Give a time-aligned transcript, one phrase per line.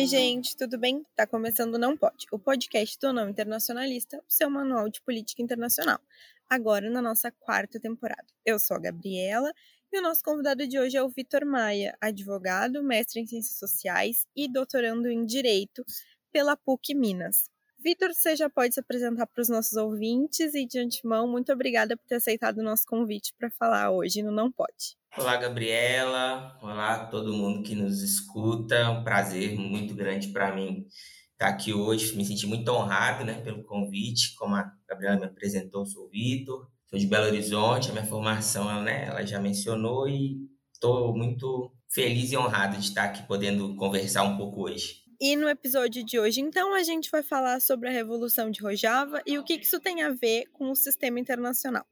[0.00, 1.04] Oi, gente, tudo bem?
[1.14, 6.00] Tá começando Não Pode, o podcast do Não Internacionalista, o seu manual de política internacional,
[6.48, 8.24] agora na nossa quarta temporada.
[8.42, 9.52] Eu sou a Gabriela
[9.92, 14.26] e o nosso convidado de hoje é o Vitor Maia, advogado, mestre em Ciências Sociais
[14.34, 15.84] e doutorando em Direito
[16.32, 17.50] pela PUC Minas.
[17.78, 21.94] Vitor, você já pode se apresentar para os nossos ouvintes e, de antemão, muito obrigada
[21.94, 24.98] por ter aceitado o nosso convite para falar hoje no Não Pode.
[25.18, 26.56] Olá, Gabriela.
[26.62, 28.76] Olá, todo mundo que nos escuta.
[28.76, 30.86] É um prazer muito grande para mim
[31.32, 32.16] estar aqui hoje.
[32.16, 34.36] Me senti muito honrado né, pelo convite.
[34.36, 37.90] Como a Gabriela me apresentou, sou o Vitor, sou de Belo Horizonte.
[37.90, 40.36] A minha formação né, ela já mencionou e
[40.72, 45.00] estou muito feliz e honrado de estar aqui podendo conversar um pouco hoje.
[45.20, 49.20] E no episódio de hoje, então, a gente vai falar sobre a Revolução de Rojava
[49.26, 51.84] e o que isso tem a ver com o sistema internacional.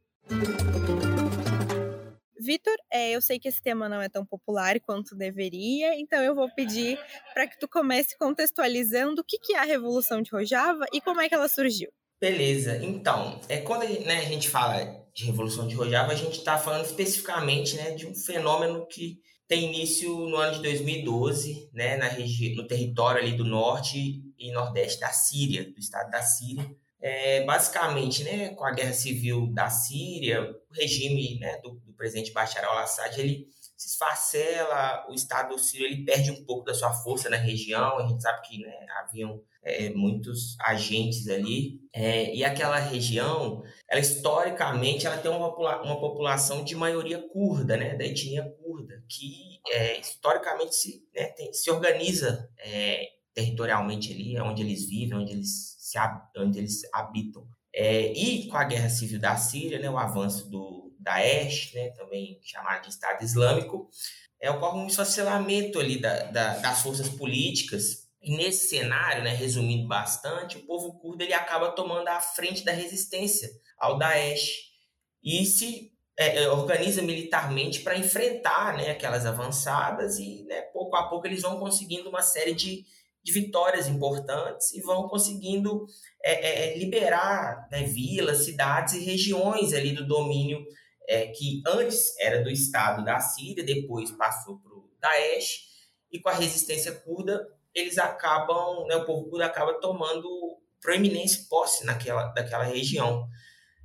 [2.40, 6.34] Vitor, é, eu sei que esse tema não é tão popular quanto deveria, então eu
[6.34, 6.98] vou pedir
[7.34, 11.20] para que tu comece contextualizando o que, que é a Revolução de Rojava e como
[11.20, 11.90] é que ela surgiu.
[12.20, 16.58] Beleza, então, é, quando né, a gente fala de Revolução de Rojava, a gente está
[16.58, 22.10] falando especificamente né, de um fenômeno que tem início no ano de 2012, né, na
[22.10, 26.68] no território ali do norte e nordeste da Síria, do estado da Síria.
[27.00, 32.32] É, basicamente, né, com a guerra civil da Síria, o regime né, do, do presidente
[32.32, 33.46] Bashar al-Assad ele
[33.78, 38.08] se esfacela, o Estado sírio ele perde um pouco da sua força na região, a
[38.08, 45.06] gente sabe que né, haviam é, muitos agentes ali, é, e aquela região, ela historicamente,
[45.06, 50.00] ela tem uma, popula uma população de maioria curda, né, da etnia curda, que é,
[50.00, 55.76] historicamente se, né, tem, se organiza é, territorialmente ali, é onde eles vivem, onde eles,
[55.90, 55.98] se,
[56.36, 57.46] onde eles habitam.
[57.74, 62.38] É, e com a guerra civil da Síria, né, o avanço do, Daesh, né, também
[62.42, 63.88] chamado de Estado Islâmico,
[64.40, 68.08] é, ocorre um esfacelamento ali da, da, das forças políticas.
[68.20, 72.72] E nesse cenário, né, resumindo bastante, o povo curdo ele acaba tomando a frente da
[72.72, 73.48] resistência
[73.78, 74.68] ao Daesh
[75.22, 81.08] e se é, é organiza militarmente para enfrentar né, aquelas avançadas e né, pouco a
[81.08, 82.84] pouco eles vão conseguindo uma série de,
[83.22, 85.84] de vitórias importantes e vão conseguindo
[86.24, 90.64] é, é, é liberar né, vilas, cidades e regiões ali do domínio
[91.08, 95.66] é, que antes era do Estado da Síria, depois passou para o Daesh,
[96.12, 100.28] e com a resistência curda, eles acabam, né, o povo curdo acaba tomando
[100.80, 103.26] proeminência posse naquela, daquela região,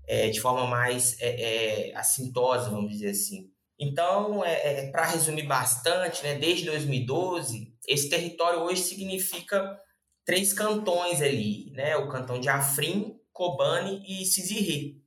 [0.05, 3.49] é, de forma mais é, é assintosa, vamos dizer assim.
[3.79, 9.79] Então, é, é para resumir bastante, né, desde 2012, esse território hoje significa
[10.25, 15.01] três cantões ali, né, o cantão de Afrin, Kobani e Sizirri.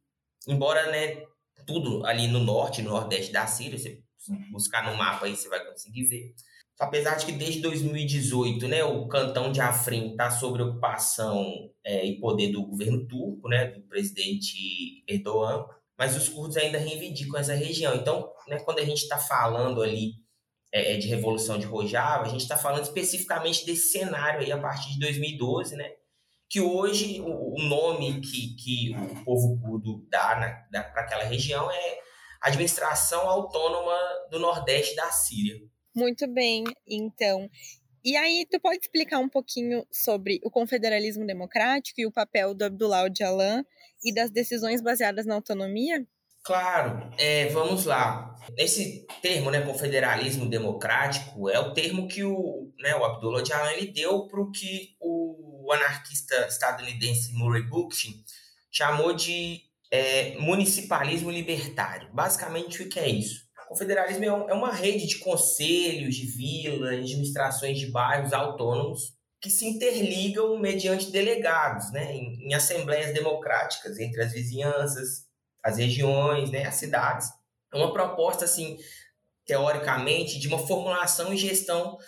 [0.47, 1.23] Embora né,
[1.67, 3.79] tudo ali no norte, no nordeste da Síria.
[3.79, 4.03] Você
[4.51, 6.35] buscar no mapa aí, você vai conseguir ver.
[6.79, 12.21] Apesar de que desde 2018, né, o cantão de Afrin está sob ocupação é, e
[12.21, 15.65] poder do governo turco, né, do presidente Erdogan,
[15.99, 17.95] mas os curdos ainda reivindicam essa região.
[17.95, 20.13] Então, né, quando a gente está falando ali
[20.77, 24.59] é, é, de Revolução de Rojava, a gente está falando especificamente desse cenário aí a
[24.59, 25.91] partir de 2012, né,
[26.51, 31.99] que hoje o, nome que, que o povo curdo dá, dá para aquela região é
[32.43, 33.99] Administração Autônoma
[34.31, 35.59] do Nordeste da Síria.
[35.95, 37.49] Muito bem, então.
[38.05, 42.67] E aí, tu pode explicar um pouquinho sobre o confederalismo democrático e o papel do
[42.67, 43.65] Abdullah Öcalan
[44.05, 46.07] e das decisões baseadas na autonomia?
[46.47, 48.33] Claro, é, vamos lá.
[48.57, 53.91] Esse termo, né, confederalismo democrático, é o termo que o, né, o Abdullah Öcalan ele
[53.91, 58.23] deu para o que o anarquista estadunidense Murray Bookchin
[58.71, 62.15] chamou de é, municipalismo libertário.
[62.15, 63.41] Basicamente, o que é isso?
[63.65, 69.51] O confederalismo é, é uma rede de conselhos, de vilas, administrações de bairros autônomos que
[69.51, 75.26] se interligam mediante delegados, né, em, em assembleias democráticas entre as vizinhanças,
[75.67, 77.29] as regiões, né, as cidades.
[77.75, 78.79] É uma proposta, assim,
[79.45, 81.99] teoricamente, de uma formulação e gestão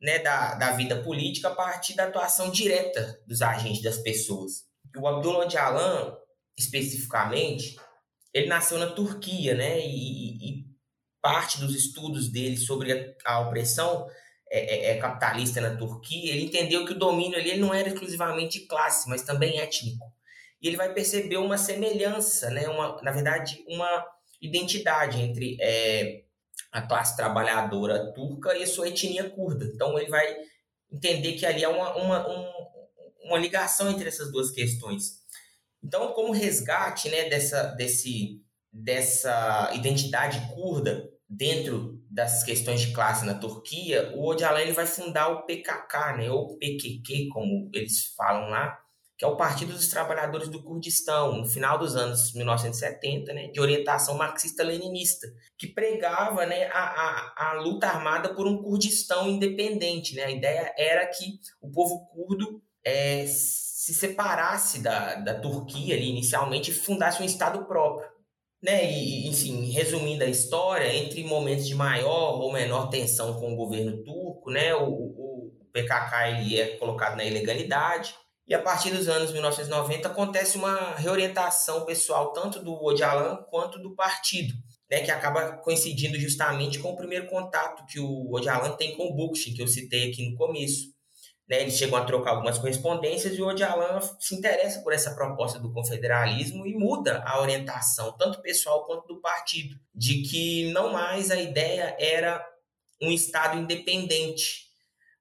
[0.00, 4.68] né, da, da vida política a partir da atuação direta dos agentes das pessoas.
[4.96, 6.16] O Abdullah Öcalan,
[6.56, 7.76] especificamente,
[8.32, 10.64] ele nasceu na Turquia, né, e, e
[11.20, 14.06] parte dos estudos dele sobre a, a opressão
[14.48, 18.60] é, é, é, capitalista na Turquia, ele entendeu que o domínio ali não era exclusivamente
[18.60, 20.06] de classe, mas também étnico.
[20.60, 24.04] E ele vai perceber uma semelhança, né, uma, na verdade, uma
[24.40, 26.22] identidade entre é,
[26.72, 29.64] a classe trabalhadora turca e a sua etnia curda.
[29.66, 30.36] Então ele vai
[30.90, 32.52] entender que ali há uma, uma, um,
[33.24, 35.18] uma ligação entre essas duas questões.
[35.82, 43.34] Então, como resgate né, dessa, desse, dessa identidade curda dentro das questões de classe na
[43.34, 48.78] Turquia, o Öcalan ele vai fundar o PKK, né, ou PQQ, como eles falam lá,
[49.18, 53.60] que é o Partido dos Trabalhadores do Kurdistão, no final dos anos 1970, né, de
[53.60, 55.26] orientação marxista-leninista,
[55.58, 60.14] que pregava né, a, a, a, luta armada por um Kurdistão independente.
[60.14, 60.22] Né?
[60.22, 66.70] A ideia era que o povo curdo é, se separasse da, da Turquia ali, inicialmente
[66.70, 68.08] e fundasse um Estado próprio.
[68.62, 68.88] Né?
[68.88, 74.04] E, enfim, resumindo a história, entre momentos de maior ou menor tensão com o governo
[74.04, 78.14] turco, né, o, o PKK ele é colocado na ilegalidade,
[78.48, 83.94] e a partir dos anos 1990 acontece uma reorientação pessoal tanto do Öcalan quanto do
[83.94, 84.54] partido,
[84.90, 89.14] né, que acaba coincidindo justamente com o primeiro contato que o Öcalan tem com o
[89.14, 90.96] Bukhin, que eu citei aqui no começo.
[91.46, 95.58] Né, eles chegam a trocar algumas correspondências e o Öcalan se interessa por essa proposta
[95.58, 101.30] do confederalismo e muda a orientação, tanto pessoal quanto do partido, de que não mais
[101.30, 102.42] a ideia era
[103.00, 104.68] um Estado independente,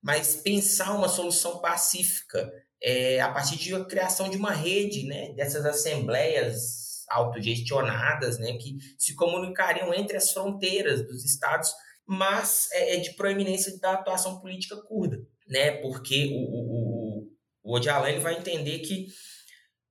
[0.02, 2.50] mas pensar uma solução pacífica
[2.82, 8.78] é, a partir de a criação de uma rede né, dessas assembleias autogestionadas né, que
[8.98, 11.72] se comunicariam entre as fronteiras dos estados,
[12.06, 17.28] mas é, é de proeminência da atuação política curda, né, porque o,
[17.64, 19.08] o, o ele vai entender que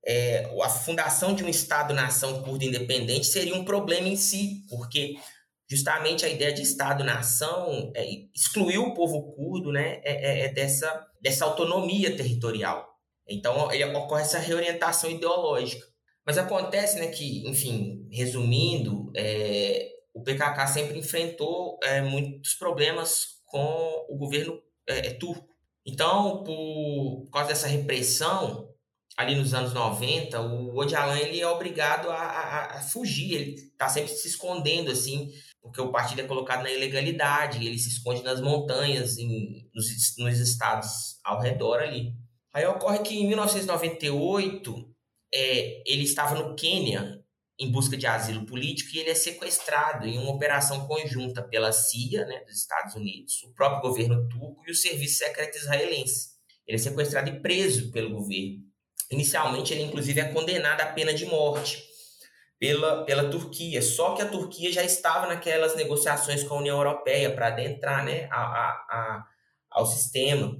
[0.05, 5.15] é, a fundação de um Estado-nação curdo independente seria um problema em si, porque
[5.69, 11.07] justamente a ideia de Estado-nação é, excluiu o povo curdo né, é, é, é dessa,
[11.21, 12.87] dessa autonomia territorial.
[13.27, 15.85] Então ocorre essa reorientação ideológica.
[16.25, 24.05] Mas acontece né, que, enfim, resumindo, é, o PKK sempre enfrentou é, muitos problemas com
[24.09, 25.47] o governo é, turco.
[25.85, 28.69] Então, por, por causa dessa repressão,
[29.15, 33.87] ali nos anos 90, o Öcalan ele é obrigado a, a, a fugir, ele está
[33.87, 35.31] sempre se escondendo, assim,
[35.67, 39.87] porque o partido é colocado na ilegalidade, ele se esconde nas montanhas, em, nos,
[40.17, 42.13] nos estados ao redor ali.
[42.53, 44.89] Aí ocorre que em 1998,
[45.33, 47.21] é, ele estava no Quênia
[47.59, 52.25] em busca de asilo político e ele é sequestrado em uma operação conjunta pela CIA,
[52.25, 56.37] né, dos Estados Unidos, o próprio governo turco e o serviço secreto israelense.
[56.67, 58.61] Ele é sequestrado e preso pelo governo.
[59.11, 61.83] Inicialmente, ele inclusive é condenado à pena de morte
[62.59, 67.31] pela, pela Turquia, só que a Turquia já estava naquelas negociações com a União Europeia
[67.33, 69.27] para adentrar né, a, a, a,
[69.69, 70.57] ao sistema.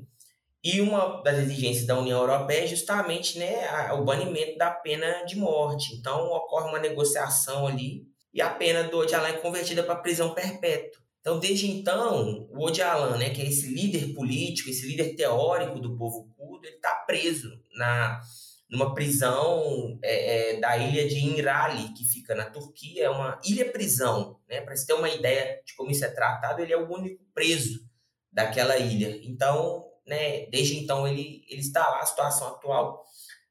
[0.63, 5.35] E uma das exigências da União Europeia é justamente né, o banimento da pena de
[5.35, 5.95] morte.
[5.95, 11.01] Então, ocorre uma negociação ali e a pena do Öcalan é convertida para prisão perpétua.
[11.21, 15.97] Então, desde então, o Öcalan, né, que é esse líder político, esse líder teórico do
[15.97, 18.21] povo curdo, ele está preso na,
[18.69, 23.05] numa prisão é, é, da ilha de Inrali, que fica na Turquia.
[23.05, 24.39] É uma ilha-prisão.
[24.47, 24.61] Né?
[24.61, 27.79] Para você ter uma ideia de como isso é tratado, ele é o único preso
[28.31, 29.19] daquela ilha.
[29.23, 33.03] Então, né, desde então, ele, ele está lá, a situação atual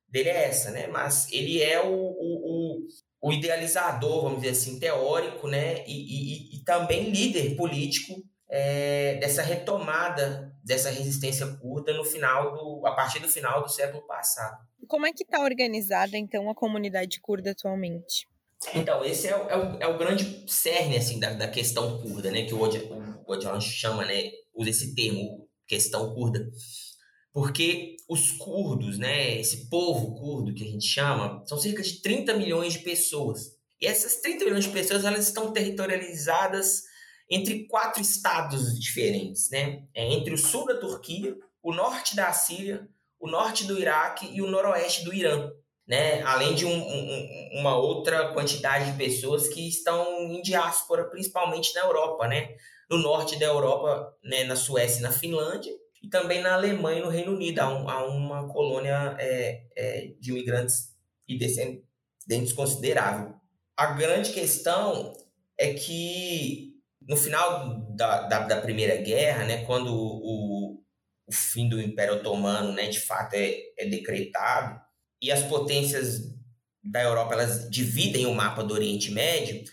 [0.08, 0.86] dele é essa, né?
[0.86, 2.86] mas ele é o, o, o
[3.20, 8.14] o idealizador, vamos dizer assim, teórico, né, e, e, e também líder político
[8.48, 14.06] é, dessa retomada dessa resistência curta no final do, a partir do final do século
[14.06, 14.58] passado.
[14.86, 18.26] Como é que está organizada então a comunidade curda atualmente?
[18.74, 22.30] Então, esse é o, é o, é o grande cerne assim, da, da questão curda,
[22.30, 26.48] né, que o Öcalan chama, né, usa esse termo, questão curda,
[27.32, 32.34] porque os curdos, né, esse povo curdo que a gente chama, são cerca de 30
[32.34, 33.56] milhões de pessoas.
[33.80, 36.84] E essas 30 milhões de pessoas, elas estão territorializadas
[37.28, 39.84] entre quatro estados diferentes, né?
[39.94, 44.42] É entre o sul da Turquia, o norte da Síria, o norte do Iraque e
[44.42, 45.50] o noroeste do Irã,
[45.86, 46.22] né?
[46.22, 51.82] Além de um, um, uma outra quantidade de pessoas que estão em diáspora, principalmente na
[51.82, 52.54] Europa, né?
[52.90, 54.44] No norte da Europa, né?
[54.44, 57.60] na Suécia e na Finlândia, e também na Alemanha e no Reino Unido.
[57.60, 60.94] Há, um, há uma colônia é, é, de imigrantes
[61.26, 63.34] e descendentes considerável.
[63.76, 65.12] A grande questão
[65.58, 70.55] é que no final da, da, da Primeira Guerra, né, quando o,
[71.26, 74.80] o fim do Império Otomano né, de fato é, é decretado,
[75.20, 76.20] e as potências
[76.82, 79.64] da Europa elas dividem o mapa do Oriente Médio,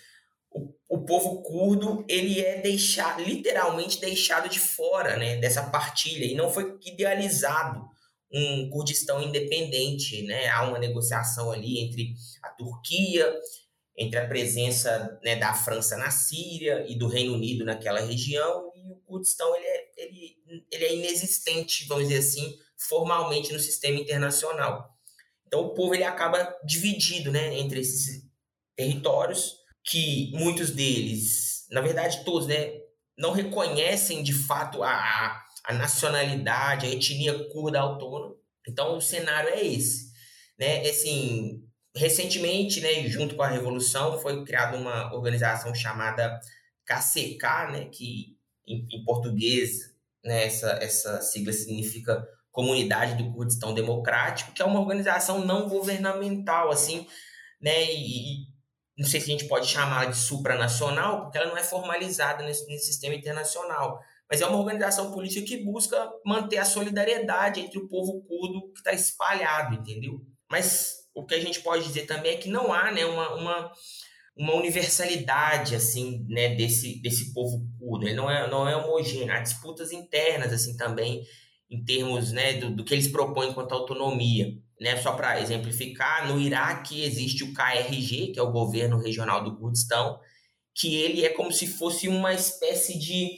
[0.93, 6.51] o povo curdo ele é deixado, literalmente deixado de fora né, dessa partilha e não
[6.51, 7.83] foi idealizado
[8.31, 10.21] um Kurdistão independente.
[10.23, 10.47] Né?
[10.49, 13.31] Há uma negociação ali entre a Turquia,
[13.97, 18.91] entre a presença né, da França na Síria e do Reino Unido naquela região, e
[18.91, 20.37] o Kurdistão ele é, ele,
[20.71, 24.93] ele é inexistente, vamos dizer assim, formalmente no sistema internacional.
[25.47, 28.23] Então o povo ele acaba dividido né, entre esses
[28.75, 32.71] territórios que muitos deles, na verdade todos, né,
[33.17, 38.35] não reconhecem de fato a, a nacionalidade, a etnia curda autônoma.
[38.67, 40.11] Então o cenário é esse,
[40.57, 40.87] né?
[40.89, 41.63] Assim,
[41.95, 46.39] recentemente, né, junto com a revolução, foi criada uma organização chamada
[46.85, 49.93] KCK, né, que em, em português,
[50.23, 56.69] né, essa, essa sigla significa Comunidade do Kurdistão Democrático, que é uma organização não governamental,
[56.69, 57.07] assim,
[57.59, 58.47] né, e, e
[58.97, 62.67] não sei se a gente pode chamar de supranacional, porque ela não é formalizada nesse,
[62.67, 67.87] nesse sistema internacional, mas é uma organização política que busca manter a solidariedade entre o
[67.87, 70.21] povo curdo que está espalhado, entendeu?
[70.49, 73.71] Mas o que a gente pode dizer também é que não há né, uma, uma,
[74.35, 79.39] uma universalidade assim né, desse, desse povo curdo, ele não é, não é homogêneo, há
[79.39, 81.23] disputas internas assim também
[81.69, 84.53] em termos né, do, do que eles propõem quanto à autonomia.
[84.79, 89.55] Né, só para exemplificar, no Iraque existe o KRG, que é o governo regional do
[89.55, 90.19] Kurdistão,
[90.75, 93.37] que ele é como se fosse uma espécie de,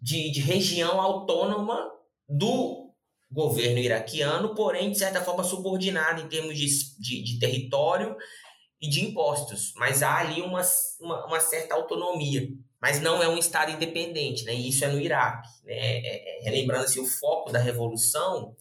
[0.00, 1.90] de, de região autônoma
[2.28, 2.90] do
[3.30, 6.66] governo iraquiano, porém, de certa forma, subordinado em termos de,
[6.98, 8.16] de, de território
[8.80, 9.72] e de impostos.
[9.76, 10.62] Mas há ali uma,
[11.00, 12.48] uma, uma, certa autonomia.
[12.80, 14.54] Mas não é um Estado independente, né?
[14.54, 15.48] E isso é no Iraque.
[15.64, 15.74] Né?
[15.74, 18.56] É, é, relembrando assim, o foco da revolução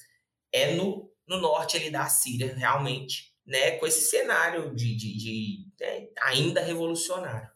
[0.52, 3.72] é no, no norte ali da Síria, realmente, né?
[3.72, 6.08] com esse cenário de, de, de né?
[6.24, 7.50] ainda revolucionário.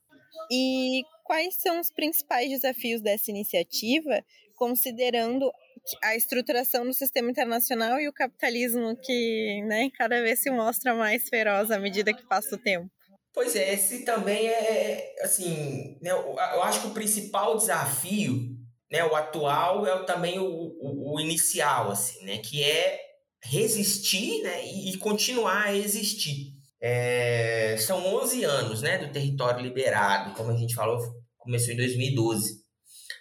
[0.50, 4.24] E quais são os principais desafios dessa iniciativa,
[4.56, 5.52] considerando
[6.02, 11.28] a estruturação do sistema internacional e o capitalismo que né, cada vez se mostra mais
[11.28, 12.90] feroz à medida que passa o tempo.
[13.34, 18.50] Pois é, esse também é, assim, né, eu, acho que o principal desafio,
[18.92, 23.00] né, o atual é também o, o, o inicial, assim, né, que é
[23.44, 26.54] resistir né, e, e continuar a existir.
[26.80, 31.00] É, são 11 anos né, do território liberado, como a gente falou,
[31.38, 32.63] começou em 2012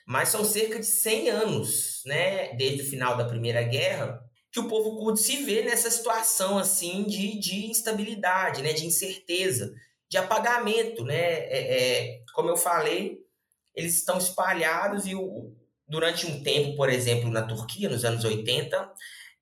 [0.07, 4.21] mas são cerca de 100 anos, né, desde o final da Primeira Guerra,
[4.53, 9.73] que o povo curdo se vê nessa situação assim de, de instabilidade, né, de incerteza,
[10.11, 13.19] de apagamento, né, é, é, como eu falei,
[13.75, 15.57] eles estão espalhados e o,
[15.89, 18.93] durante um tempo, por exemplo, na Turquia, nos anos 80,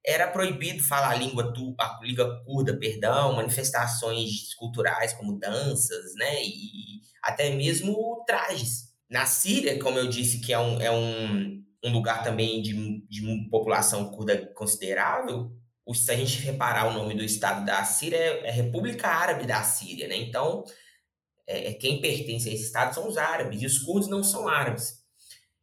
[0.07, 6.43] era proibido falar a língua, tu, a língua curda, perdão, manifestações culturais como danças, né,
[6.45, 8.89] e até mesmo trajes.
[9.11, 13.49] Na Síria, como eu disse, que é um, é um, um lugar também de, de
[13.50, 15.50] população curda considerável,
[15.95, 19.62] se a gente reparar o nome do estado da Síria, é, é República Árabe da
[19.62, 20.17] Síria, né?
[20.17, 20.64] Então,
[21.47, 24.49] é, é, quem pertence a esse estado são os árabes, e os curdos não são
[24.49, 25.00] árabes.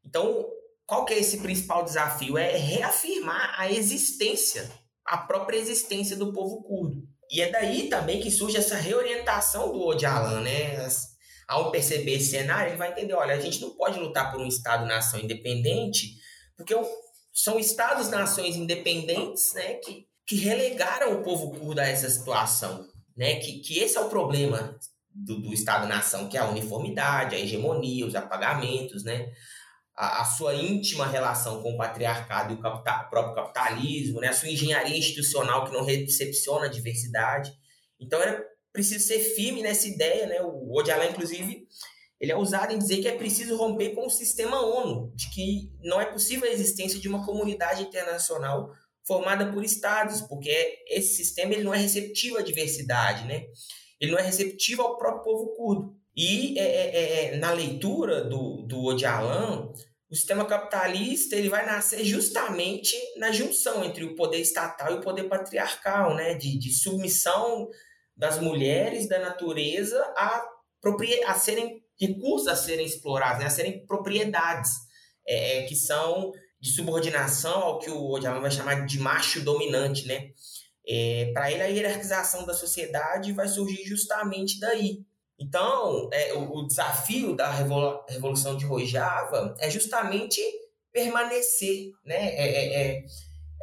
[0.06, 0.46] Então,
[0.86, 2.38] qual que é esse principal desafio?
[2.38, 4.70] É reafirmar a existência,
[5.06, 7.08] a própria existência do povo curdo.
[7.30, 10.88] E é daí também que surge essa reorientação do Ocalan, né?
[11.48, 14.48] Ao perceber esse cenário, ele vai entender: olha, a gente não pode lutar por um
[14.48, 16.16] Estado-nação independente,
[16.56, 16.76] porque
[17.34, 22.86] são Estados-nações independentes né, que, que relegaram o povo curdo a essa situação.
[23.16, 24.78] Né, que, que esse é o problema
[25.10, 29.32] do, do Estado-nação, que é a uniformidade, a hegemonia, os apagamentos, né,
[29.96, 34.34] a, a sua íntima relação com o patriarcado e o capital, próprio capitalismo, né, a
[34.34, 37.52] sua engenharia institucional que não recepciona a diversidade.
[38.00, 38.46] Então, era
[38.78, 40.40] preciso ser firme nessa ideia, né?
[40.44, 41.68] O Ocalan, inclusive,
[42.22, 45.72] ele é usado em dizer que é preciso romper com o sistema ONU, de que
[45.82, 48.72] não é possível a existência de uma comunidade internacional
[49.04, 53.46] formada por estados, porque esse sistema ele não é receptivo à diversidade, né?
[54.00, 55.96] Ele não é receptivo ao próprio povo curdo.
[56.16, 59.72] E é, é, é, é na leitura do, do Ocalan,
[60.08, 65.02] o sistema capitalista ele vai nascer justamente na junção entre o poder estatal e o
[65.02, 66.36] poder patriarcal, né?
[66.36, 67.68] de, de submissão
[68.18, 70.44] das mulheres, da natureza, a,
[71.28, 73.46] a serem recursos a serem explorados, né?
[73.46, 74.72] a serem propriedades,
[75.28, 80.08] é, é que são de subordinação ao que o Ocalan vai chamar de macho dominante,
[80.08, 80.32] né?
[80.88, 85.06] É, Para ele, a hierarquização da sociedade vai surgir justamente daí.
[85.40, 90.42] Então, é, o, o, desafio da Revolução de Rojava é justamente
[90.92, 92.36] permanecer, né?
[92.36, 93.06] É, é, é,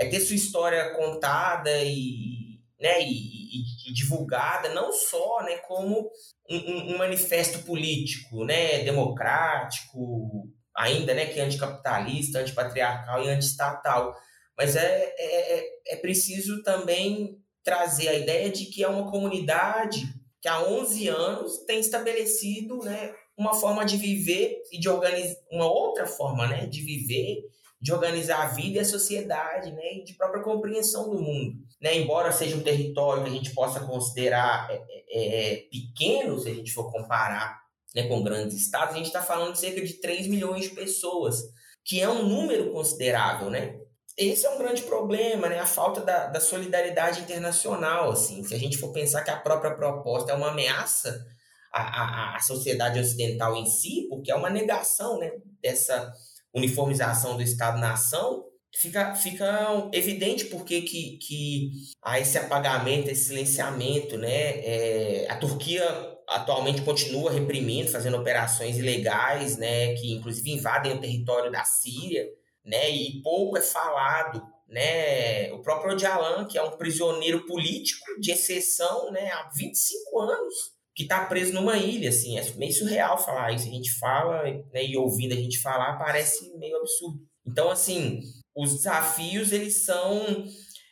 [0.00, 2.43] é ter sua história contada e,
[2.84, 3.02] né?
[3.02, 6.10] e, e, divulgada não só né, como
[6.50, 14.14] um, um, manifesto político, né, democrático, ainda né, que é anticapitalista, antipatriarcal e antiestatal,
[14.56, 20.02] mas é, é, é, é preciso também trazer a ideia de que é uma comunidade
[20.42, 25.66] que há 11 anos tem estabelecido né, uma forma de viver e de organizar, uma
[25.66, 27.44] outra forma né, de viver,
[27.84, 31.98] de organizar a vida e a sociedade, né, e de própria compreensão do mundo né,
[31.98, 36.54] embora seja um território que a gente possa considerar é, é, é, pequeno, se a
[36.54, 37.60] gente for comparar
[37.94, 41.42] né, com grandes estados, a gente está falando de cerca de 3 milhões de pessoas,
[41.84, 43.78] que é um número considerável, né?
[44.16, 45.58] Esse é um grande problema, né?
[45.58, 48.42] A falta da, da solidariedade internacional, assim.
[48.44, 51.26] Se a gente for pensar que a própria proposta é uma ameaça
[51.70, 56.10] à, à, à sociedade ocidental em si, porque é uma negação, né, dessa
[56.54, 58.44] uniformização do Estado-nação,
[58.74, 61.70] fica, fica evidente porque que, que
[62.02, 64.60] há esse apagamento, esse silenciamento, né?
[64.60, 65.84] É, a Turquia
[66.28, 69.94] atualmente continua reprimindo, fazendo operações ilegais, né?
[69.94, 72.26] Que inclusive invadem o território da Síria,
[72.64, 72.90] né?
[72.90, 75.52] E pouco é falado, né?
[75.52, 79.30] O próprio Öcalan, que é um prisioneiro político de exceção, né?
[79.32, 80.54] Há 25 anos,
[80.94, 83.66] que está preso numa ilha, assim, é meio surreal falar isso.
[83.66, 87.20] A gente fala, né, e ouvindo a gente falar, parece meio absurdo.
[87.46, 88.20] Então, assim,
[88.56, 90.46] os desafios eles são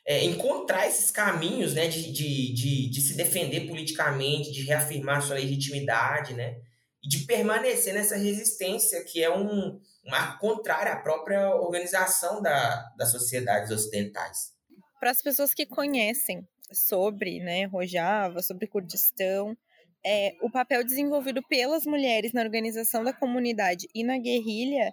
[0.05, 5.37] é, encontrar esses caminhos né, de, de, de, de, se defender politicamente, de reafirmar sua
[5.37, 6.57] legitimidade, né,
[7.03, 13.13] e de permanecer nessa resistência que é um, uma contrária à própria organização da, das
[13.13, 14.53] sociedades ocidentais.
[14.99, 19.57] Para as pessoas que conhecem sobre né, Rojava, sobre Kurdistão,
[20.05, 24.93] é, o papel desenvolvido pelas mulheres na organização da comunidade e na guerrilha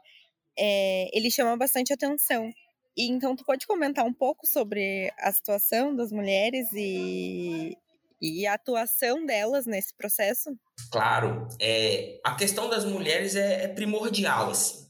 [0.58, 2.50] é, ele chama bastante atenção.
[2.98, 7.78] E então tu pode comentar um pouco sobre a situação das mulheres e,
[8.22, 10.50] e a atuação delas nesse processo?
[10.92, 14.90] Claro, é, a questão das mulheres é, é primordial, assim.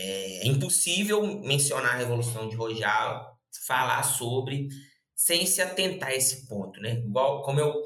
[0.00, 4.68] É impossível mencionar a Revolução de Rojava, falar sobre,
[5.16, 7.02] sem se atentar a esse ponto, né?
[7.04, 7.82] Igual como eu,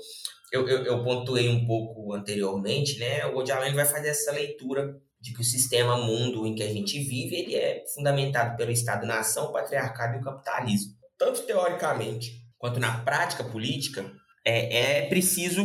[0.52, 3.24] eu, eu, eu pontuei um pouco anteriormente, né?
[3.26, 6.98] O Odialane vai fazer essa leitura de que o sistema mundo em que a gente
[6.98, 10.92] vive ele é fundamentado pelo Estado-nação, o patriarcado e o capitalismo.
[11.16, 14.12] Tanto teoricamente quanto na prática política,
[14.44, 15.64] é, é preciso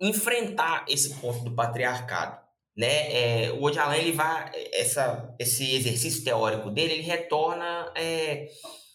[0.00, 2.40] enfrentar esse ponto do patriarcado.
[2.76, 3.44] Né?
[3.44, 8.48] É, o Odialan, ele vai, essa, esse exercício teórico dele, ele retorna é,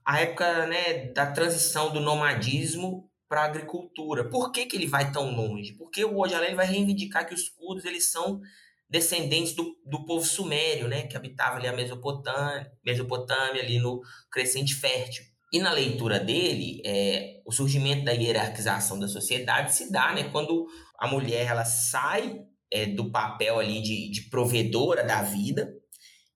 [0.06, 4.30] à época né, da transição do nomadismo para a agricultura.
[4.30, 5.74] Por que, que ele vai tão longe?
[5.74, 8.40] Porque o Odialan vai reivindicar que os curdos eles são
[8.90, 14.00] descendentes do, do povo sumério, né, que habitava ali a Mesopotâmia, Mesopotâmia ali no
[14.32, 15.26] Crescente Fértil.
[15.52, 20.66] E na leitura dele, é, o surgimento da hierarquização da sociedade se dá, né, quando
[20.98, 22.40] a mulher ela sai
[22.72, 25.70] é, do papel ali de, de provedora da vida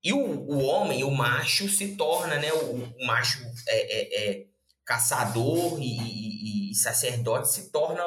[0.04, 4.49] e o, o homem, o macho, se torna, né, o, o macho é, é, é
[4.90, 8.04] caçador e, e, e sacerdote se torna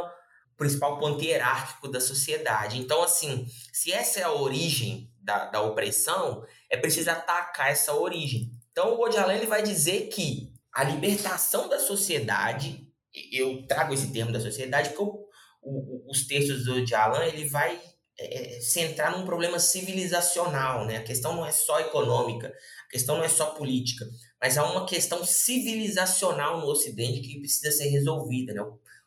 [0.57, 2.77] principal ponto hierárquico da sociedade.
[2.77, 8.51] Então, assim, se essa é a origem da, da opressão, é preciso atacar essa origem.
[8.73, 12.85] Então, o Odialé ele vai dizer que a libertação da sociedade,
[13.31, 15.29] eu trago esse termo da sociedade porque o,
[15.63, 17.81] o, os textos do Odialan ele vai
[18.19, 20.97] é, é, centrar num problema civilizacional, né?
[20.97, 24.05] A questão não é só econômica, a questão não é só política,
[24.43, 28.63] mas há uma questão civilizacional no Ocidente que precisa ser resolvida, né?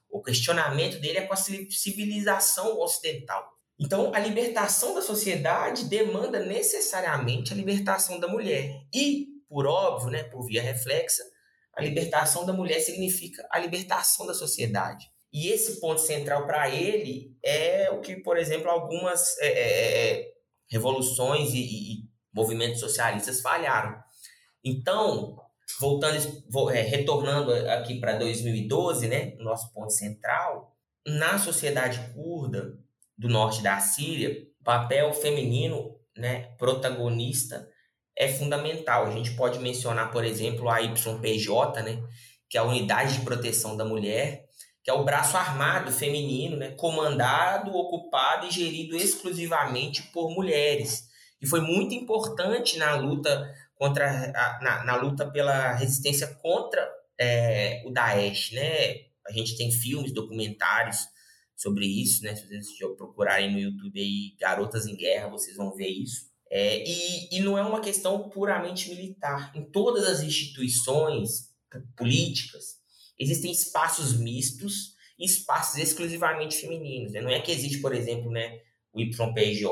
[0.10, 3.46] O questionamento dele é com a civilização ocidental.
[3.78, 8.80] Então, a libertação da sociedade demanda necessariamente a libertação da mulher.
[8.94, 11.22] E, por óbvio, né, por via reflexa,
[11.76, 15.06] a libertação da mulher significa a libertação da sociedade.
[15.34, 20.32] E esse ponto central para ele é o que, por exemplo, algumas é, é, é
[20.70, 24.05] revoluções e, e movimentos socialistas falharam.
[24.66, 25.38] Então,
[25.80, 26.18] voltando,
[26.72, 30.76] é, retornando aqui para 2012, né, nosso ponto central,
[31.06, 32.76] na sociedade curda
[33.16, 37.70] do norte da Síria, o papel feminino, né, protagonista
[38.18, 39.06] é fundamental.
[39.06, 42.04] A gente pode mencionar, por exemplo, a YPJ, né,
[42.50, 44.46] que é a Unidade de Proteção da Mulher,
[44.84, 51.06] que é o braço armado feminino, né, comandado, ocupado e gerido exclusivamente por mulheres.
[51.42, 56.88] E foi muito importante na luta contra a, na, na, luta pela resistência contra
[57.20, 59.06] é, o Daesh, né?
[59.28, 61.08] A gente tem filmes, documentários
[61.56, 62.36] sobre isso, né?
[62.36, 66.34] Se vocês procurarem no YouTube aí, Garotas em Guerra, vocês vão ver isso.
[66.50, 69.52] É, e, e não é uma questão puramente militar.
[69.56, 71.50] Em todas as instituições
[71.98, 72.78] políticas,
[73.20, 77.14] existem espaços mistos e espaços exclusivamente femininos.
[77.14, 77.22] Né?
[77.22, 78.60] Não é que existe, por exemplo, né,
[78.94, 79.68] o YPJ,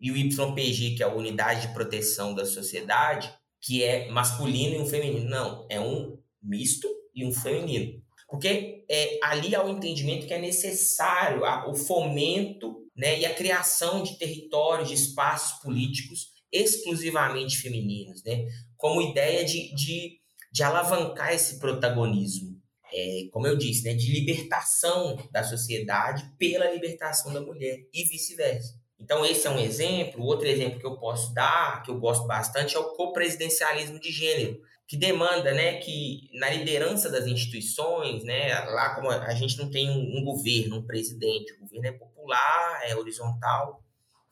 [0.00, 4.78] e o YPG, que é a Unidade de Proteção da Sociedade, que é masculino e
[4.78, 5.28] um feminino.
[5.28, 8.00] Não, é um misto e um feminino.
[8.28, 13.34] Porque é, ali há o entendimento que é necessário a, o fomento né, e a
[13.34, 20.18] criação de territórios, de espaços políticos exclusivamente femininos, né, como ideia de, de,
[20.52, 22.58] de alavancar esse protagonismo.
[22.92, 28.77] É, como eu disse, né, de libertação da sociedade pela libertação da mulher e vice-versa.
[29.00, 30.24] Então, esse é um exemplo.
[30.24, 34.60] Outro exemplo que eu posso dar, que eu gosto bastante, é o copresidencialismo de gênero,
[34.86, 39.88] que demanda né, que na liderança das instituições, né, lá como a gente não tem
[39.90, 43.84] um, governo, um presidente, o governo é popular, é horizontal,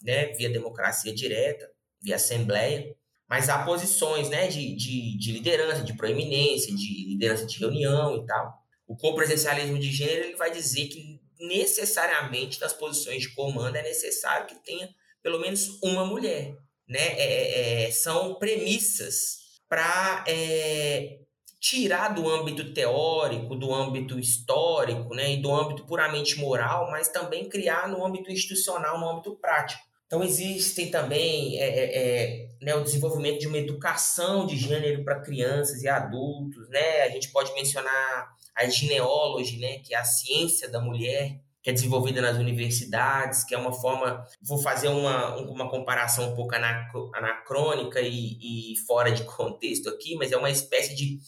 [0.02, 1.70] né, via democracia direta,
[2.02, 2.96] via assembleia,
[3.28, 8.26] mas há posições né, de, de, de liderança, de proeminência, de liderança de reunião e
[8.26, 8.54] tal.
[8.86, 14.46] O copresencialismo de gênero ele vai dizer que necessariamente nas posições de comando é necessário
[14.46, 14.88] que tenha
[15.22, 16.56] pelo menos uma mulher.
[16.88, 17.00] Né?
[17.00, 21.18] É, é, é são premissas para é,
[21.60, 25.32] tirar do âmbito teórico, do âmbito histórico né?
[25.32, 29.82] e do âmbito puramente moral, mas também criar no âmbito institucional, no âmbito prático.
[30.06, 35.82] Então, existem também é, é, né, o desenvolvimento de uma educação de gênero para crianças
[35.82, 36.68] e adultos.
[36.68, 37.02] Né?
[37.02, 41.72] A gente pode mencionar a gineologia, né, que é a ciência da mulher, que é
[41.72, 44.24] desenvolvida nas universidades, que é uma forma.
[44.40, 50.30] Vou fazer uma, uma comparação um pouco anacrônica e, e fora de contexto aqui, mas
[50.30, 51.18] é uma espécie de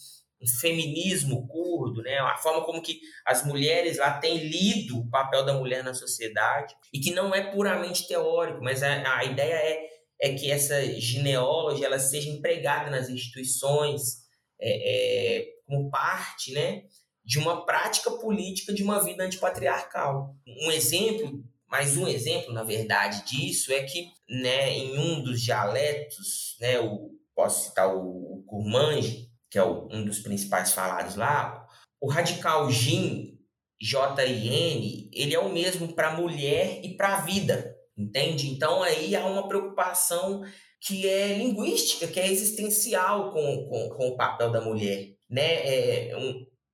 [0.41, 2.17] um feminismo curdo, né?
[2.19, 6.73] A forma como que as mulheres lá têm lido o papel da mulher na sociedade
[6.93, 9.89] e que não é puramente teórico, mas a, a ideia é,
[10.21, 14.19] é que essa genealogia ela seja empregada nas instituições
[14.57, 16.83] é, é, como parte, né?
[17.25, 20.35] De uma prática política de uma vida antipatriarcal.
[20.47, 26.57] Um exemplo, mais um exemplo, na verdade, disso é que, né, em um dos dialetos,
[26.59, 31.65] né, o, posso citar o, o Kurmanji, que é o, um dos principais falados lá,
[32.01, 33.37] o radical Jin,
[33.81, 38.49] J-I-N, ele é o mesmo para mulher e para vida, entende?
[38.49, 40.43] Então aí há uma preocupação
[40.81, 45.13] que é linguística, que é existencial com, com, com o papel da mulher.
[45.29, 45.53] Né?
[45.65, 46.11] É,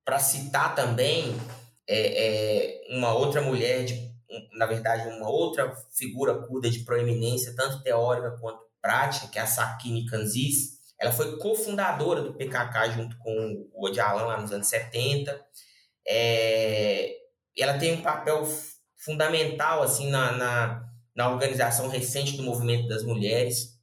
[0.06, 1.36] para citar também
[1.86, 4.08] é, é, uma outra mulher, de,
[4.56, 9.46] na verdade, uma outra figura curda de proeminência, tanto teórica quanto prática, que é a
[9.46, 15.38] Sakine Kanzis, ela foi cofundadora do PKK junto com o Odialan lá nos anos 70.
[16.06, 17.16] É,
[17.58, 18.46] ela tem um papel
[18.96, 23.75] fundamental assim na, na, na organização recente do movimento das mulheres.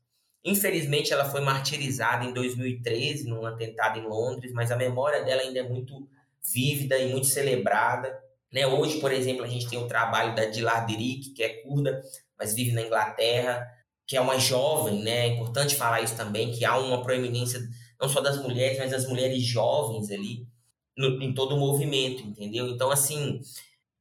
[0.43, 5.59] Infelizmente, ela foi martirizada em 2013 num atentado em Londres, mas a memória dela ainda
[5.59, 6.07] é muito
[6.53, 8.17] vívida e muito celebrada.
[8.51, 8.67] Né?
[8.67, 12.01] Hoje, por exemplo, a gente tem o trabalho da Dilar que é curda,
[12.37, 13.65] mas vive na Inglaterra
[14.05, 15.27] que é uma jovem, né?
[15.27, 17.59] É importante falar isso também, que há uma proeminência
[17.99, 20.45] não só das mulheres, mas das mulheres jovens ali
[20.97, 22.67] no, em todo o movimento, entendeu?
[22.67, 23.39] Então, assim,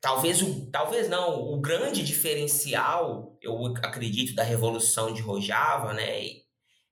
[0.03, 6.43] talvez o talvez não, o grande diferencial, eu acredito, da revolução de Rojava, né?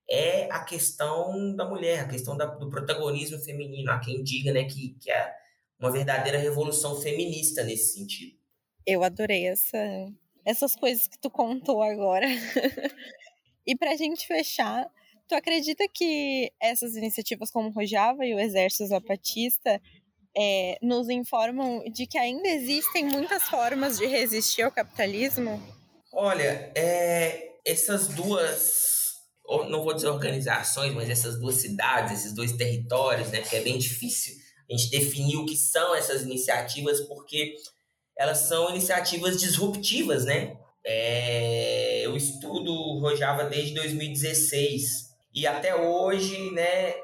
[0.08, 3.90] É a questão da mulher, a questão da, do protagonismo feminino.
[3.90, 5.32] Há quem diga, né, que, que é
[5.78, 8.36] uma verdadeira revolução feminista nesse sentido.
[8.86, 9.78] Eu adorei essa
[10.44, 12.26] essas coisas que tu contou agora.
[13.66, 14.90] e pra gente fechar,
[15.28, 19.80] tu acredita que essas iniciativas como Rojava e o Exército Zapatista
[20.36, 25.60] é, nos informam de que ainda existem muitas formas de resistir ao capitalismo?
[26.12, 29.14] Olha, é, essas duas,
[29.68, 33.78] não vou dizer organizações, mas essas duas cidades, esses dois territórios, né, que é bem
[33.78, 34.34] difícil
[34.70, 37.56] a gente definir o que são essas iniciativas, porque
[38.16, 40.56] elas são iniciativas disruptivas, né?
[40.84, 46.94] É, eu estudo Rojava desde 2016 e até hoje, né,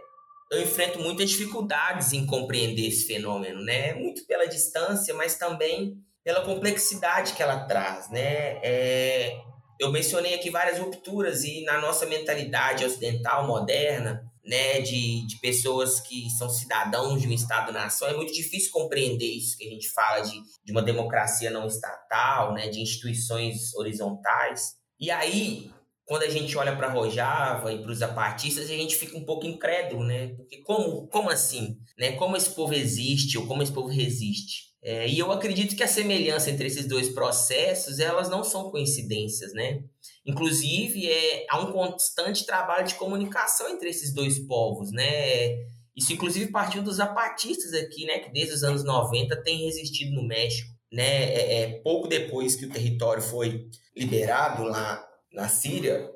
[0.50, 3.94] eu enfrento muitas dificuldades em compreender esse fenômeno, né?
[3.94, 8.58] Muito pela distância, mas também pela complexidade que ela traz, né?
[8.62, 9.36] É,
[9.78, 16.00] eu mencionei aqui várias rupturas e na nossa mentalidade ocidental moderna, né, de, de pessoas
[16.00, 20.20] que são cidadãos de um Estado-nação, é muito difícil compreender isso que a gente fala
[20.20, 24.74] de, de uma democracia não estatal, né, de instituições horizontais.
[25.00, 25.70] E aí,
[26.06, 29.44] quando a gente olha para Rojava e para os zapatistas, a gente fica um pouco
[29.44, 30.28] incrédulo, né?
[30.36, 31.76] Porque como, como assim?
[31.98, 32.12] Né?
[32.12, 34.66] Como esse povo existe ou como esse povo resiste?
[34.80, 39.52] É, e eu acredito que a semelhança entre esses dois processos, elas não são coincidências,
[39.52, 39.80] né?
[40.24, 45.56] Inclusive, é, há um constante trabalho de comunicação entre esses dois povos, né?
[45.96, 48.20] Isso, inclusive, partiu dos zapatistas aqui, né?
[48.20, 51.34] Que desde os anos 90 tem resistido no México, né?
[51.34, 53.66] É, é, pouco depois que o território foi
[53.96, 55.05] liberado lá
[55.36, 56.10] na Síria,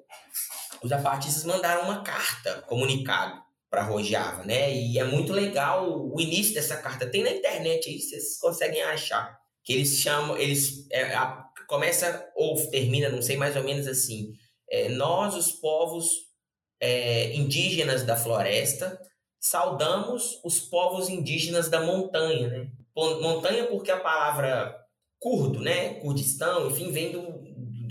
[0.83, 4.75] os zapatistas mandaram uma carta, comunicado, para Rojava, né?
[4.75, 7.09] E é muito legal o início dessa carta.
[7.09, 9.39] Tem na internet aí, vocês conseguem achar.
[9.63, 14.33] Que eles chamam, eles é, a, começa ou termina, não sei, mais ou menos assim.
[14.69, 16.09] É, nós, os povos
[16.81, 18.99] é, indígenas da floresta,
[19.39, 22.71] saudamos os povos indígenas da montanha, né?
[22.97, 24.75] Montanha porque a palavra
[25.19, 25.95] curdo, né?
[26.01, 27.21] Kurdistão, enfim, vem do,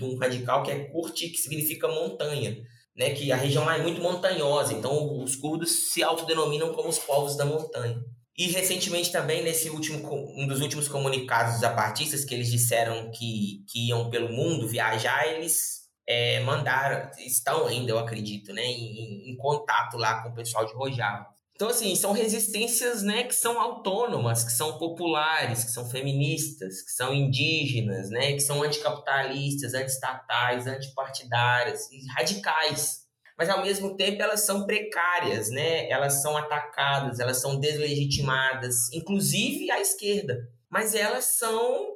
[0.00, 2.56] de um radical que é Kurti, que significa montanha,
[2.96, 3.10] né?
[3.10, 7.36] Que a região lá é muito montanhosa, então os curdos se autodenominam como os povos
[7.36, 8.02] da montanha.
[8.36, 10.00] E recentemente também, nesse último,
[10.34, 15.26] um dos últimos comunicados dos zapatistas, que eles disseram que, que iam pelo mundo viajar,
[15.28, 20.64] eles é, mandaram, estão ainda, eu acredito, né, em, em, contato lá com o pessoal
[20.64, 21.26] de Rojava.
[21.60, 26.90] Então, assim, são resistências né, que são autônomas, que são populares, que são feministas, que
[26.90, 33.00] são indígenas, né, que são anticapitalistas, antiestatais, antipartidárias e radicais
[33.36, 35.88] mas ao mesmo tempo elas são precárias, né?
[35.88, 40.46] Elas são atacadas, elas são deslegitimadas, inclusive à esquerda.
[40.68, 41.86] Mas elas são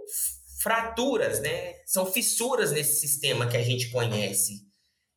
[0.62, 1.74] fraturas, né?
[1.84, 4.62] São fissuras nesse sistema que a gente conhece.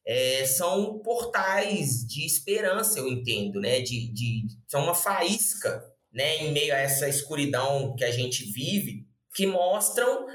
[0.09, 3.81] É, são portais de esperança, eu entendo, né?
[3.81, 6.37] De, de, são uma faísca, né?
[6.37, 10.25] Em meio a essa escuridão que a gente vive, que mostram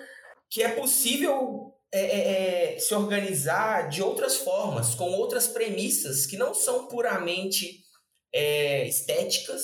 [0.51, 6.37] que é possível é, é, é, se organizar de outras formas, com outras premissas que
[6.37, 7.83] não são puramente
[8.33, 9.63] é, estéticas,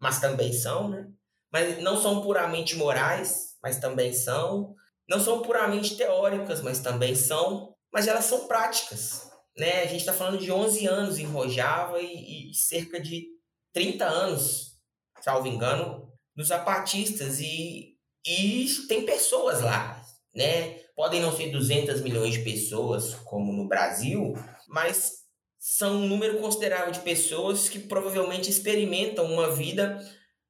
[0.00, 1.06] mas também são, né?
[1.52, 4.74] Mas não são puramente morais, mas também são.
[5.08, 7.74] Não são puramente teóricas, mas também são.
[7.92, 9.82] Mas elas são práticas, né?
[9.82, 13.26] A gente está falando de 11 anos em Rojava e, e cerca de
[13.72, 14.78] 30 anos,
[15.20, 17.40] salvo engano, nos zapatistas.
[17.40, 20.00] E, e tem pessoas lá,
[20.34, 20.80] né?
[20.96, 24.34] Podem não ser 200 milhões de pessoas, como no Brasil,
[24.68, 25.24] mas
[25.58, 29.98] são um número considerável de pessoas que provavelmente experimentam uma vida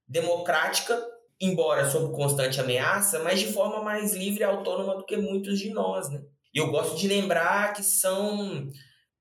[0.09, 1.01] democrática,
[1.41, 5.71] embora sob constante ameaça, mas de forma mais livre e autônoma do que muitos de
[5.71, 6.21] nós, né?
[6.55, 8.69] E eu gosto de lembrar que são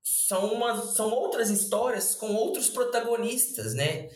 [0.04, 4.08] são, uma, são outras histórias com outros protagonistas, né?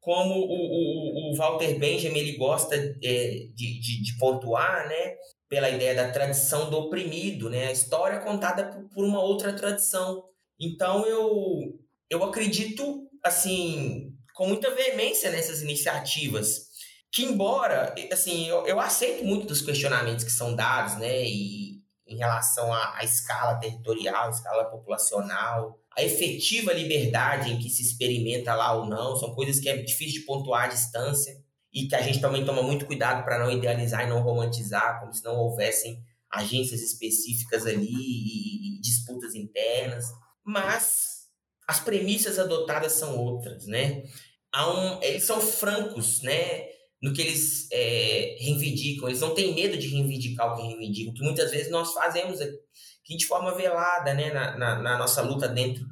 [0.00, 5.16] Como o, o, o Walter Benjamin ele gosta é, de, de, de pontuar, né?
[5.54, 7.68] pela ideia da tradição do oprimido, né?
[7.68, 10.24] A história contada por uma outra tradição.
[10.58, 11.78] Então eu
[12.10, 16.66] eu acredito assim com muita veemência nessas iniciativas
[17.12, 21.24] que embora assim eu, eu aceito muito dos questionamentos que são dados, né?
[21.24, 21.73] E
[22.14, 28.54] em relação à, à escala territorial, escala populacional, a efetiva liberdade em que se experimenta
[28.54, 31.36] lá ou não, são coisas que é difícil de pontuar à distância
[31.72, 35.12] e que a gente também toma muito cuidado para não idealizar e não romantizar, como
[35.12, 40.06] se não houvessem agências específicas ali e, e disputas internas.
[40.44, 41.24] Mas
[41.66, 44.04] as premissas adotadas são outras, né?
[44.54, 46.68] Um, eles são francos, né?
[47.04, 49.08] No que eles é, reivindicam.
[49.08, 53.16] Eles não têm medo de reivindicar o que reivindicam, que muitas vezes nós fazemos aqui
[53.16, 54.32] de forma velada, né?
[54.32, 55.84] Na, na, na nossa luta dentro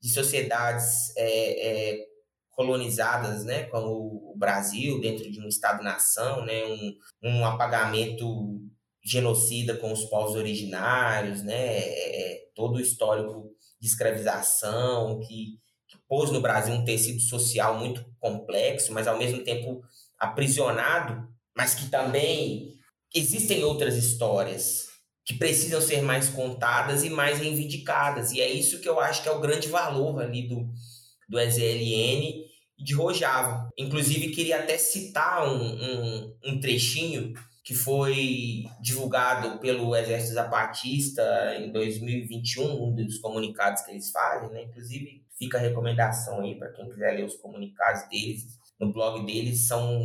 [0.00, 2.06] de sociedades é, é,
[2.50, 8.60] colonizadas, né, como o Brasil, dentro de um Estado-nação, né, um, um apagamento
[9.02, 11.80] genocida com os povos originários, né,
[12.54, 18.92] todo o histórico de escravização que, que pôs no Brasil um tecido social muito complexo,
[18.92, 19.82] mas ao mesmo tempo
[20.20, 22.74] aprisionado, mas que também
[23.14, 24.88] existem outras histórias
[25.24, 28.32] que precisam ser mais contadas e mais reivindicadas.
[28.32, 30.68] E é isso que eu acho que é o grande valor ali do,
[31.28, 32.44] do EZLN
[32.78, 33.68] de Rojava.
[33.78, 41.22] Inclusive, queria até citar um, um, um trechinho que foi divulgado pelo Exército Zapatista
[41.58, 44.64] em 2021, um dos comunicados que eles fazem, né?
[44.64, 48.58] Inclusive, fica a recomendação aí para quem quiser ler os comunicados deles.
[48.80, 50.00] No blog deles são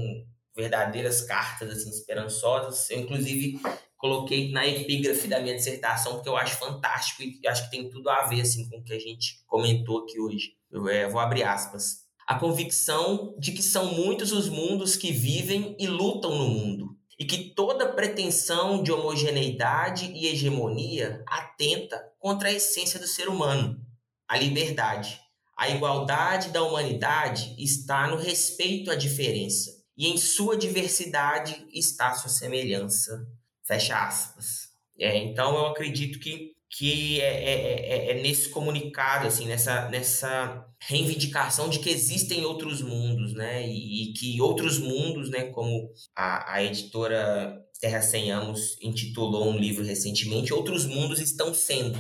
[0.56, 2.90] verdadeiras cartas assim esperançosas.
[2.90, 3.60] Eu inclusive
[3.98, 8.10] coloquei na epígrafe da minha dissertação porque eu acho fantástico e acho que tem tudo
[8.10, 10.54] a ver assim com o que a gente comentou aqui hoje.
[10.70, 15.76] Eu é, vou abrir aspas a convicção de que são muitos os mundos que vivem
[15.80, 22.52] e lutam no mundo, e que toda pretensão de homogeneidade e hegemonia atenta contra a
[22.52, 23.80] essência do ser humano,
[24.28, 25.22] a liberdade.
[25.58, 32.30] A igualdade da humanidade está no respeito à diferença, e em sua diversidade está sua
[32.30, 33.26] semelhança.
[33.66, 34.66] Fecha aspas.
[35.00, 40.66] É, então eu acredito que que é, é, é, é, nesse comunicado, assim, nessa, nessa
[40.82, 43.66] reivindicação de que existem outros mundos, né?
[43.66, 45.46] E, e que outros mundos, né?
[45.52, 51.98] Como a, a editora Terra Sem Amos intitulou um livro recentemente, outros mundos estão sendo.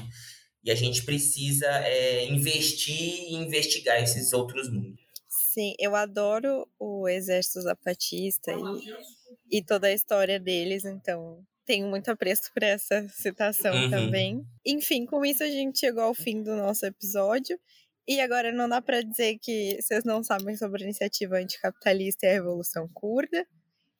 [0.65, 5.05] E a gente precisa é, investir e investigar esses outros mundos.
[5.29, 12.09] Sim, eu adoro o Exército Zapatista e, e toda a história deles, então tenho muito
[12.09, 13.89] apreço por essa citação uhum.
[13.89, 14.45] também.
[14.65, 17.59] Enfim, com isso a gente chegou ao fim do nosso episódio.
[18.07, 22.29] E agora não dá para dizer que vocês não sabem sobre a iniciativa anticapitalista e
[22.29, 23.47] a Revolução Curda.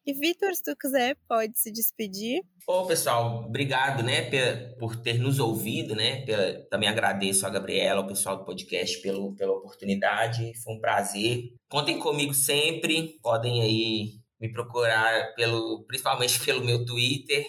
[0.06, 2.42] E Vitor, se tu quiser, pode se despedir.
[2.68, 4.30] Ô, pessoal, obrigado, né,
[4.78, 6.24] por ter nos ouvido, né?
[6.70, 10.54] Também agradeço a Gabriela, ao pessoal do podcast pelo, pela oportunidade.
[10.64, 11.54] Foi um prazer.
[11.68, 13.20] Contem comigo sempre.
[13.22, 17.44] Podem aí me procurar pelo, principalmente pelo meu Twitter.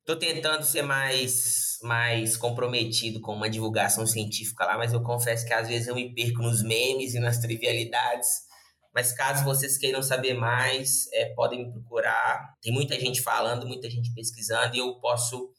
[0.00, 5.46] Estou é, tentando ser mais, mais comprometido com uma divulgação científica lá, mas eu confesso
[5.46, 8.50] que às vezes eu me perco nos memes e nas trivialidades.
[8.94, 12.54] Mas caso vocês queiram saber mais, é, podem me procurar.
[12.60, 15.52] Tem muita gente falando, muita gente pesquisando, e eu posso,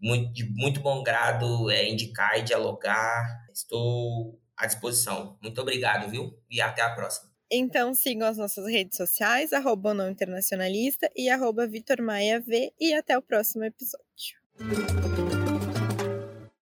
[0.00, 3.24] muito, de muito bom grado, é, indicar e dialogar.
[3.52, 5.38] Estou à disposição.
[5.42, 6.36] Muito obrigado, viu?
[6.50, 7.30] E até a próxima.
[7.54, 12.94] Então sigam as nossas redes sociais, arroba não internacionalista e arroba Vitor Maia V, e
[12.94, 15.41] até o próximo episódio.